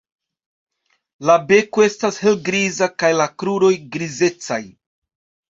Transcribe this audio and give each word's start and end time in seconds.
La 1.29 1.35
beko 1.51 1.83
estas 1.89 2.17
helgriza 2.23 2.89
kaj 3.05 3.13
la 3.19 3.29
kruroj 3.43 3.71
grizecaj. 3.99 4.61